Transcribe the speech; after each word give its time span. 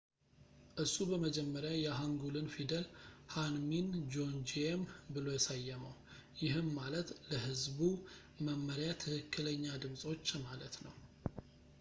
እሱ 0.83 0.93
በመጀመሪያ 1.09 1.71
የሃንጉልን 1.81 2.47
ፊደል 2.53 2.85
ሐንሚን 3.33 3.89
ጆንጂዬም 4.15 4.81
ብሎ 5.17 5.27
ሰየመው 5.45 5.93
ይህም 6.41 6.67
ማለት 6.79 7.11
ለሕዝቡ 7.33 7.79
መመሪያ 8.49 8.89
ትክክለኛ 9.05 9.63
ድምጾች 9.85 10.27
ማለት 10.49 10.77
ነው 10.87 10.95